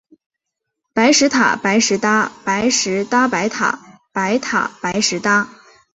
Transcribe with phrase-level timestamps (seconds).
[0.93, 2.31] 白石塔，白石搭。
[2.43, 5.47] 白石搭白塔，白塔白石搭